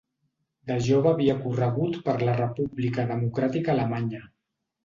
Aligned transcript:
De 0.71 0.77
jove 0.85 1.11
havia 1.11 1.35
corregut 1.43 1.99
per 2.09 2.17
la 2.31 2.35
República 2.39 3.07
Democràtica 3.15 3.75
Alemanya. 3.77 4.27